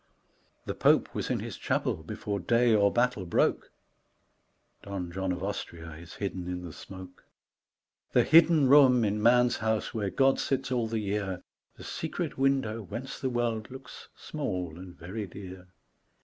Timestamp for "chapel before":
1.57-2.39